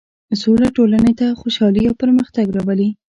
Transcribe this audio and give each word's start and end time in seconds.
سوله 0.41 0.67
ټولنې 0.77 1.13
ته 1.19 1.25
خوشحالي 1.39 1.81
او 1.89 1.93
پرمختګ 2.01 2.45
راولي. 2.55 2.89